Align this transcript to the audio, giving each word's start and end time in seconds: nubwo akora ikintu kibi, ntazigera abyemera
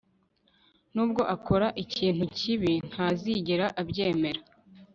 nubwo 0.93 1.21
akora 1.35 1.67
ikintu 1.83 2.23
kibi, 2.37 2.73
ntazigera 2.89 3.65
abyemera 3.81 4.41